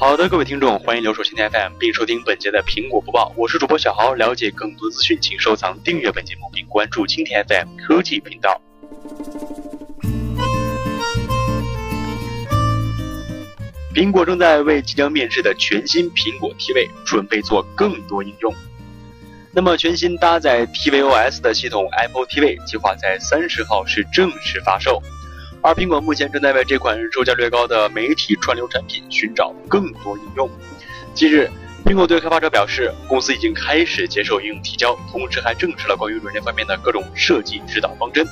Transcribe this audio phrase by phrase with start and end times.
[0.00, 3.32] 好的，各位听众，欢迎留守蜻蜓 FM，并收听本节的苹果播报。
[3.36, 4.14] 我是主播小豪。
[4.14, 8.62] 了解更多资讯，请收藏、订阅本节目，并关注蜻蜓 FM 科技频道。
[13.92, 18.54] 苹果正在为即将面世的全新苹果 TV 准备做更多应用。
[19.52, 25.02] 那么，全新搭载 tvOS 的系统 Apple TV 计划在三十号是正式发售。
[25.60, 30.48] 而苹果目前正在为这款售价略高的媒体串流产品寻找更多应用。
[31.14, 31.50] 近日，
[31.84, 38.24] 苹果对开发者表示，公司已经开始接受应用提交，同时还证实了关于软件方面的各种设计指导方针，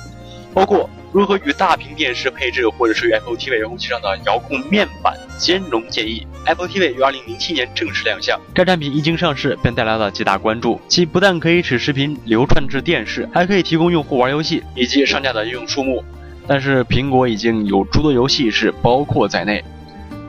[0.53, 6.25] 包括如何与大屏电视配置或者是与 Apple TV 遥控器上的遥控面板兼容建议。
[6.45, 10.79] Apple TV 于2007年正式亮相，该产品一经上市便带来了极大关注。
[10.87, 16.01] 其不但可以使视频流传至电视，还可以提供用户玩游戏，以及上架的应用数目。
[16.47, 19.63] 但是苹果已经有诸多游戏是包括在内，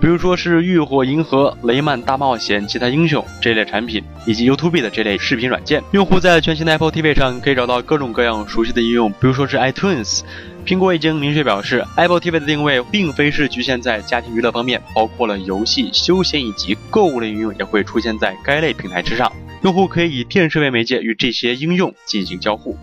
[0.00, 5.82] 比如说是《浴火银河》《雷曼大冒险》《其他英雄》这类产品，以及 YouTube 的这类视频软件。
[5.92, 10.22] 用户在全新的 Apple TV 上可以找到各种各样熟悉的应用，比如说是 iTunes。
[10.66, 19.32] 苹果已经明确表示，Apple TV 的定位并非是局限在家庭娱乐方面，包括了游戏、休闲以及购物类应用也会出现在该类平台之上。
[19.62, 22.76] 用户可以以电视为媒介与这些应用进行交互。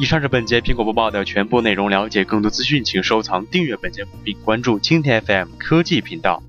[0.00, 1.90] 以上是本节苹果播报的全部内容。
[1.90, 6.42] 了解更多资讯，请收藏、订阅本节目，并关注青田 FM 科技频道。